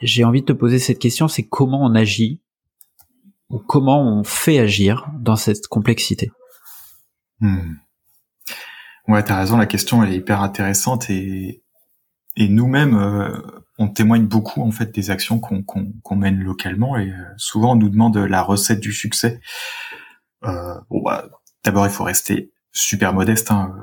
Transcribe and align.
J'ai 0.00 0.24
envie 0.24 0.42
de 0.42 0.46
te 0.46 0.52
poser 0.52 0.78
cette 0.78 0.98
question, 0.98 1.28
c'est 1.28 1.44
comment 1.44 1.84
on 1.84 1.94
agit 1.94 2.40
ou 3.48 3.58
comment 3.58 4.02
on 4.02 4.24
fait 4.24 4.58
agir 4.58 5.08
dans 5.18 5.36
cette 5.36 5.66
complexité? 5.68 6.30
Hmm. 7.40 7.74
Ouais, 9.08 9.22
t'as 9.22 9.38
raison. 9.38 9.56
La 9.56 9.66
question 9.66 10.02
est 10.02 10.14
hyper 10.14 10.42
intéressante 10.42 11.10
et 11.10 11.62
et 12.38 12.48
nous-mêmes, 12.48 12.94
euh, 12.94 13.40
on 13.78 13.88
témoigne 13.88 14.26
beaucoup 14.26 14.62
en 14.62 14.70
fait 14.70 14.94
des 14.94 15.10
actions 15.10 15.40
qu'on 15.40 15.62
qu'on 15.62 15.92
qu'on 16.02 16.16
mène 16.16 16.38
localement 16.38 16.98
et 16.98 17.10
euh, 17.10 17.24
souvent 17.38 17.72
on 17.72 17.76
nous 17.76 17.88
demande 17.88 18.16
la 18.16 18.42
recette 18.42 18.80
du 18.80 18.92
succès. 18.92 19.40
Euh, 20.44 20.74
bon, 20.90 21.02
bah, 21.02 21.28
d'abord 21.64 21.86
il 21.86 21.92
faut 21.92 22.04
rester 22.04 22.52
super 22.72 23.14
modeste. 23.14 23.50
Hein. 23.50 23.74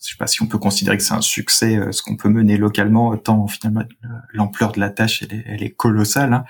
Je 0.00 0.10
sais 0.10 0.16
pas 0.16 0.26
si 0.26 0.42
on 0.42 0.46
peut 0.46 0.58
considérer 0.58 0.96
que 0.96 1.02
c'est 1.02 1.14
un 1.14 1.20
succès 1.20 1.76
euh, 1.76 1.92
ce 1.92 2.02
qu'on 2.02 2.16
peut 2.16 2.28
mener 2.28 2.56
localement, 2.56 3.16
tant 3.16 3.46
finalement 3.48 3.82
l'ampleur 4.32 4.72
de 4.72 4.80
la 4.80 4.90
tâche 4.90 5.22
elle 5.22 5.38
est, 5.38 5.44
elle 5.46 5.62
est 5.62 5.70
colossale. 5.70 6.32
hein. 6.32 6.44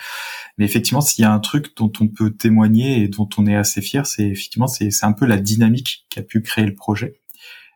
Mais 0.59 0.65
effectivement, 0.65 1.01
s'il 1.01 1.23
y 1.23 1.25
a 1.25 1.33
un 1.33 1.39
truc 1.41 1.77
dont 1.77 1.93
on 2.01 2.09
peut 2.09 2.31
témoigner 2.31 3.03
et 3.03 3.09
dont 3.09 3.29
on 3.39 3.47
est 3.47 3.57
assez 3.57 3.81
fier, 3.81 4.07
c'est 4.07 4.27
effectivement 4.29 4.67
c'est 4.67 4.91
un 5.03 5.13
peu 5.13 5.27
la 5.27 5.39
dynamique 5.39 6.07
qui 6.11 6.19
a 6.19 6.23
pu 6.23 6.43
créer 6.43 6.67
le 6.67 6.75
projet. 6.75 7.21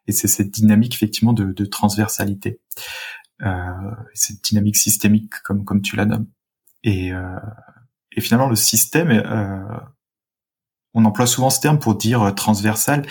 Et 0.09 0.13
c'est 0.13 0.29
cette 0.29 0.51
dynamique 0.51 0.95
effectivement 0.95 1.33
de, 1.33 1.53
de 1.53 1.65
transversalité, 1.65 2.61
euh, 3.43 3.71
cette 4.15 4.43
dynamique 4.43 4.77
systémique 4.77 5.33
comme 5.45 5.65
comme 5.65 5.81
tu 5.81 5.97
la 5.97 6.07
nommes. 6.07 6.27
Et, 6.83 7.13
euh, 7.13 7.39
et 8.17 8.21
finalement 8.21 8.49
le 8.49 8.57
système, 8.57 9.11
euh, 9.11 9.63
on 10.95 11.05
emploie 11.05 11.27
souvent 11.27 11.51
ce 11.51 11.61
terme 11.61 11.79
pour 11.79 11.95
dire 11.95 12.23
euh, 12.23 12.31
transversal, 12.33 13.07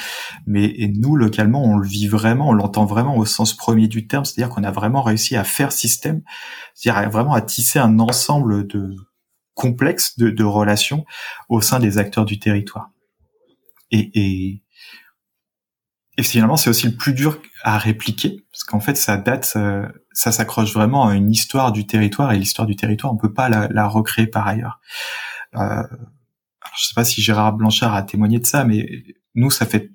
mais 0.46 0.92
nous 0.96 1.16
localement 1.16 1.64
on 1.64 1.78
le 1.78 1.88
vit 1.88 2.08
vraiment, 2.08 2.50
on 2.50 2.54
l'entend 2.54 2.86
vraiment 2.86 3.18
au 3.18 3.26
sens 3.26 3.56
premier 3.56 3.88
du 3.88 4.08
terme, 4.08 4.26
c'est-à-dire 4.26 4.54
qu'on 4.54 4.64
a 4.64 4.72
vraiment 4.72 5.02
réussi 5.02 5.36
à 5.36 5.44
faire 5.44 5.72
système, 5.72 6.22
c'est-à-dire 6.76 7.10
vraiment 7.10 7.34
à 7.34 7.42
tisser 7.42 7.80
un 7.80 8.00
ensemble 8.00 8.68
de 8.68 8.96
complexe 9.54 10.18
de, 10.18 10.44
relations 10.44 11.06
au 11.50 11.62
sein 11.62 11.80
des 11.80 11.98
acteurs 11.98 12.26
du 12.26 12.40
territoire. 12.40 12.90
Et, 13.92 14.10
et, 14.14 14.64
et 16.18 16.24
finalement, 16.24 16.58
c'est 16.58 16.70
aussi 16.70 16.88
le 16.88 16.96
plus 16.96 17.14
dur 17.14 17.40
à 17.64 17.78
répliquer, 17.78 18.46
parce 18.52 18.64
qu'en 18.64 18.80
fait, 18.80 18.96
ça 18.96 19.18
date, 19.18 19.58
ça 20.14 20.32
s'accroche 20.32 20.74
vraiment 20.74 21.08
à 21.08 21.16
une 21.16 21.30
histoire 21.30 21.72
du 21.72 21.86
territoire, 21.86 22.32
et 22.32 22.40
l'histoire 22.40 22.66
du 22.66 22.76
territoire, 22.76 23.14
on 23.14 23.18
peut 23.18 23.34
pas 23.34 23.50
la, 23.50 23.68
la 23.68 23.88
recréer 23.88 24.28
par 24.28 24.48
ailleurs. 24.48 24.80
Euh, 25.56 25.84
alors, 26.62 26.74
je 26.78 26.88
sais 26.88 26.94
pas 26.96 27.04
si 27.04 27.22
Gérard 27.22 27.54
Blanchard 27.54 27.94
a 27.96 28.04
témoigné 28.04 28.40
de 28.40 28.46
ça, 28.46 28.64
mais 28.64 28.88
nous, 29.36 29.50
ça 29.50 29.66
fait 29.66 29.90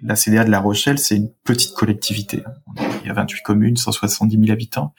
la 0.00 0.16
CDA 0.16 0.44
de 0.44 0.50
La 0.50 0.58
Rochelle, 0.60 0.98
c'est 0.98 1.16
une 1.16 1.30
petite 1.44 1.74
collectivité. 1.74 2.42
Il 3.02 3.06
y 3.06 3.10
a 3.10 3.12
28 3.12 3.42
communes, 3.42 3.76
170 3.76 4.36
000 4.38 4.50
habitants. 4.50 4.94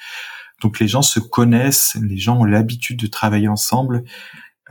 Donc 0.61 0.79
les 0.79 0.87
gens 0.87 1.01
se 1.01 1.19
connaissent, 1.19 1.97
les 2.01 2.17
gens 2.17 2.39
ont 2.39 2.45
l'habitude 2.45 2.99
de 2.99 3.07
travailler 3.07 3.49
ensemble, 3.49 4.03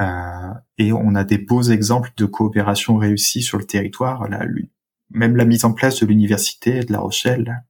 euh, 0.01 0.53
et 0.79 0.93
on 0.93 1.15
a 1.15 1.25
des 1.25 1.39
beaux 1.39 1.63
exemples 1.63 2.13
de 2.17 2.25
coopération 2.25 2.97
réussie 2.97 3.43
sur 3.43 3.59
le 3.59 3.65
territoire. 3.65 4.27
Lui- 4.47 4.71
même 5.11 5.37
la 5.37 5.45
mise 5.45 5.67
en 5.67 5.73
place 5.75 6.01
de 6.01 6.07
l'université 6.07 6.81
de 6.81 6.93
La 6.93 7.01
Rochelle, 7.01 7.65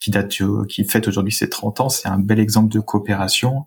qui 0.00 0.10
date, 0.10 0.40
euh, 0.40 0.64
qui 0.66 0.84
fête 0.84 1.06
aujourd'hui 1.08 1.34
ses 1.34 1.50
30 1.50 1.80
ans, 1.80 1.88
c'est 1.90 2.08
un 2.08 2.18
bel 2.18 2.38
exemple 2.38 2.72
de 2.72 2.80
coopération. 2.80 3.66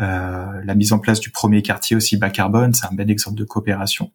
Euh, 0.00 0.60
la 0.64 0.74
mise 0.74 0.92
en 0.92 0.98
place 0.98 1.20
du 1.20 1.30
premier 1.30 1.62
quartier 1.62 1.96
aussi 1.96 2.16
bas 2.16 2.30
carbone, 2.30 2.72
c'est 2.72 2.86
un 2.86 2.94
bel 2.94 3.10
exemple 3.10 3.36
de 3.36 3.44
coopération. 3.44 4.12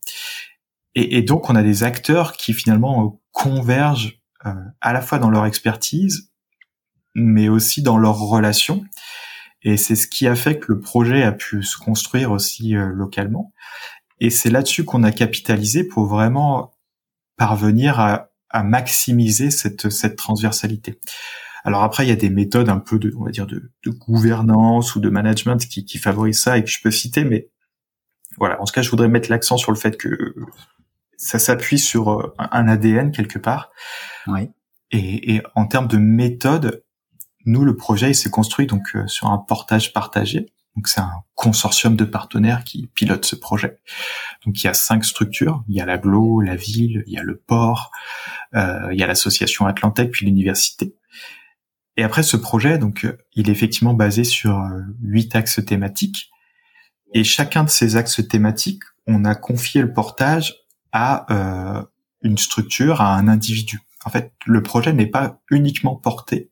Et, 0.96 1.24
donc 1.24 1.50
on 1.50 1.56
a 1.56 1.64
des 1.64 1.84
acteurs 1.84 2.34
qui 2.34 2.54
finalement 2.54 3.20
convergent 3.32 4.20
euh, 4.46 4.54
à 4.80 4.94
la 4.94 5.02
fois 5.02 5.18
dans 5.18 5.32
leur 5.32 5.46
expertise, 5.46 6.32
mais 7.16 7.50
aussi 7.50 7.82
dans 7.82 7.98
leurs 7.98 8.20
relations. 8.20 8.86
Et 9.64 9.78
c'est 9.78 9.96
ce 9.96 10.08
qui 10.08 10.28
a 10.28 10.36
fait 10.36 10.60
que 10.60 10.72
le 10.72 10.80
projet 10.80 11.24
a 11.24 11.32
pu 11.32 11.64
se 11.64 11.78
construire 11.78 12.32
aussi 12.32 12.76
euh, 12.76 12.92
localement. 12.94 13.54
Et 14.20 14.30
c'est 14.30 14.52
là-dessus 14.52 14.86
qu'on 14.86 15.04
a 15.04 15.12
capitalisé 15.12 15.84
pour 15.84 16.06
vraiment 16.06 16.76
parvenir 17.38 18.00
à, 18.00 18.30
maximiser 18.64 19.50
cette 19.50 20.16
transversalité. 20.16 21.00
Alors 21.64 21.84
après, 21.84 22.06
il 22.06 22.10
y 22.10 22.12
a 22.12 22.18
des 22.18 22.30
méthodes 22.30 22.70
un 22.70 22.80
peu 22.80 23.00
de, 23.00 23.14
on 23.18 23.26
va 23.26 23.32
dire, 23.32 23.48
de, 23.48 23.72
de 23.86 23.90
gouvernance 23.90 24.96
ou 24.96 25.00
de 25.00 25.10
management 25.10 25.66
qui, 25.66 25.86
qui 25.86 25.98
favorisent 25.98 26.42
ça 26.42 26.58
et 26.58 26.64
que 26.64 26.70
je 26.70 26.82
peux 26.82 26.92
citer, 26.92 27.24
mais 27.24 27.50
voilà. 28.38 28.62
En 28.62 28.66
tout 28.66 28.74
cas, 28.74 28.82
je 28.82 28.90
voudrais 28.90 29.08
mettre 29.08 29.30
l'accent 29.30 29.58
sur 29.58 29.72
le 29.72 29.78
fait 29.78 29.98
que 29.98 30.36
ça 31.18 31.40
s'appuie 31.40 31.80
sur 31.80 32.12
euh, 32.12 32.34
un 32.38 32.68
ADN 32.68 33.12
quelque 33.12 33.40
part. 33.40 33.72
Oui. 34.28 34.50
Et, 34.92 35.36
et 35.36 35.42
en 35.56 35.66
termes 35.66 35.88
de 35.88 35.98
méthode, 35.98 36.84
nous, 37.46 37.66
le 37.66 37.76
projet, 37.76 38.12
il 38.12 38.16
s'est 38.16 38.30
construit 38.30 38.68
donc 38.68 38.96
euh, 38.96 39.08
sur 39.08 39.28
un 39.28 39.38
portage 39.38 39.94
partagé. 39.94 40.54
Donc 40.76 40.88
c'est 40.88 41.02
un 41.02 41.24
consortium 41.36 41.96
de 41.96 42.06
partenaires 42.06 42.64
qui 42.64 42.88
pilote 42.88 43.26
ce 43.26 43.36
projet. 43.36 43.80
Donc 44.46 44.62
il 44.62 44.66
y 44.66 44.70
a 44.70 44.74
cinq 44.74 45.06
structures. 45.06 45.64
Il 45.68 45.76
y 45.76 45.82
a 45.82 45.86
l'aglo, 45.86 46.42
la 46.42 46.56
ville, 46.56 47.04
il 47.06 47.14
y 47.14 47.18
a 47.18 47.24
le 47.24 47.38
port, 47.38 47.92
euh, 48.56 48.90
il 48.92 49.00
y 49.00 49.04
a 49.04 49.08
l'association 49.08 49.68
Atlantec, 49.68 50.12
puis 50.12 50.26
l'université. 50.26 50.96
Et 51.98 52.04
après 52.04 52.24
ce 52.24 52.38
projet, 52.38 52.78
donc 52.78 53.06
euh, 53.06 53.18
il 53.34 53.50
est 53.50 53.52
effectivement 53.52 53.94
basé 53.94 54.24
sur 54.24 54.60
euh, 54.60 54.82
huit 55.02 55.36
axes 55.36 55.64
thématiques. 55.66 56.32
Et 57.14 57.24
chacun 57.24 57.64
de 57.64 57.70
ces 57.70 57.96
axes 57.96 58.28
thématiques, 58.28 58.84
on 59.06 59.26
a 59.26 59.36
confié 59.36 59.82
le 59.82 59.94
portage 59.94 60.56
à 60.92 61.32
euh, 61.32 61.84
une 62.22 62.38
structure, 62.38 63.02
à 63.02 63.16
un 63.16 63.28
individu. 63.28 63.82
En 64.06 64.10
fait, 64.10 64.34
le 64.46 64.64
projet 64.64 64.94
n'est 64.94 65.08
pas 65.08 65.40
uniquement 65.52 65.96
porté, 65.96 66.50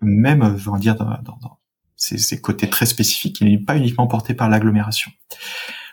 même, 0.00 0.42
on 0.42 0.72
va 0.72 0.78
dire, 0.78 0.94
dans, 0.94 1.06
dans, 1.22 1.58
ses 1.96 2.40
côtés 2.40 2.68
très 2.68 2.86
spécifiques, 2.86 3.40
il 3.40 3.48
n'est 3.48 3.58
pas 3.58 3.76
uniquement 3.76 4.06
porté 4.06 4.34
par 4.34 4.48
l'agglomération. 4.48 5.10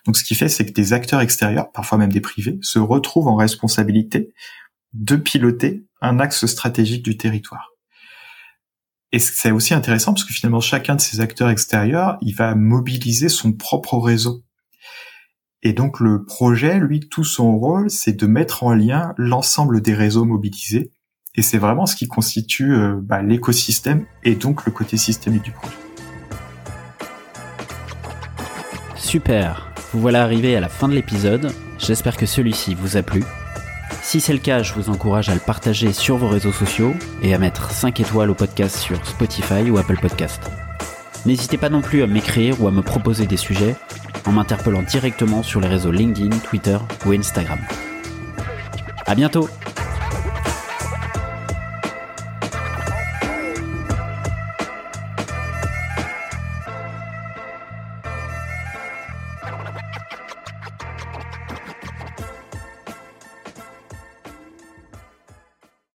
Donc, 0.06 0.18
ce 0.18 0.24
qui 0.24 0.36
fait, 0.36 0.50
c'est 0.50 0.66
que 0.66 0.72
des 0.72 0.94
acteurs 0.94 1.22
extérieurs, 1.22 1.72
parfois 1.72 1.98
même 1.98 2.12
des 2.12 2.22
privés, 2.22 2.58
se 2.62 2.80
retrouvent 2.80 3.28
en 3.28 3.36
responsabilité 3.36 4.34
de 4.94 5.16
piloter 5.16 5.86
un 6.02 6.20
axe 6.20 6.46
stratégique 6.46 7.04
du 7.04 7.18
territoire. 7.18 7.71
Et 9.14 9.20
c'est 9.20 9.52
aussi 9.52 9.74
intéressant 9.74 10.14
parce 10.14 10.24
que 10.24 10.34
finalement, 10.34 10.62
chacun 10.62 10.96
de 10.96 11.02
ces 11.02 11.20
acteurs 11.20 11.50
extérieurs, 11.50 12.18
il 12.22 12.34
va 12.34 12.56
mobiliser 12.56 13.28
son 13.28 13.52
propre 13.52 13.98
réseau. 13.98 14.44
Et 15.64 15.74
donc, 15.74 16.00
le 16.00 16.24
projet, 16.24 16.80
lui, 16.80 17.02
tout 17.02 17.26
son 17.26 17.58
rôle, 17.58 17.90
c'est 17.90 18.14
de 18.14 18.26
mettre 18.26 18.64
en 18.64 18.74
lien 18.74 19.14
l'ensemble 19.18 19.82
des 19.82 19.94
réseaux 19.94 20.26
mobilisés. 20.26 20.92
Et 21.36 21.42
c'est 21.42 21.58
vraiment 21.58 21.86
ce 21.86 21.96
qui 21.96 22.08
constitue 22.08 22.74
euh, 22.74 23.00
bah, 23.02 23.22
l'écosystème 23.22 24.06
et 24.24 24.36
donc 24.36 24.66
le 24.66 24.72
côté 24.72 24.98
systémique 24.98 25.44
du 25.44 25.52
projet. 25.52 25.76
Super, 28.96 29.72
vous 29.92 30.00
voilà 30.00 30.24
arrivé 30.24 30.56
à 30.56 30.62
la 30.62 30.70
fin 30.70 30.88
de 30.88 30.94
l'épisode, 30.94 31.52
j'espère 31.80 32.18
que 32.18 32.26
celui-ci 32.26 32.76
vous 32.76 32.98
a 32.98 33.02
plu. 33.02 33.24
Si 34.12 34.20
c'est 34.20 34.34
le 34.34 34.40
cas, 34.40 34.62
je 34.62 34.74
vous 34.74 34.90
encourage 34.90 35.30
à 35.30 35.34
le 35.34 35.40
partager 35.40 35.94
sur 35.94 36.18
vos 36.18 36.28
réseaux 36.28 36.52
sociaux 36.52 36.94
et 37.22 37.34
à 37.34 37.38
mettre 37.38 37.72
5 37.72 37.98
étoiles 38.02 38.30
au 38.30 38.34
podcast 38.34 38.76
sur 38.76 38.98
Spotify 39.06 39.72
ou 39.72 39.78
Apple 39.78 39.98
Podcast. 40.02 40.52
N'hésitez 41.26 41.56
pas 41.58 41.70
non 41.70 41.80
plus 41.80 42.04
à 42.04 42.08
m'écrire 42.08 42.62
ou 42.62 42.68
à 42.68 42.72
me 42.72 42.82
proposer 42.82 43.26
des 43.26 43.38
sujets 43.38 43.74
en 44.26 44.34
m'interpellant 44.34 44.82
directement 44.82 45.44
sur 45.44 45.62
les 45.62 45.70
réseaux 45.70 45.92
LinkedIn, 45.92 46.40
Twitter 46.40 46.78
ou 47.06 47.14
Instagram. 47.14 47.60
À 49.06 49.16
bientôt 49.16 49.48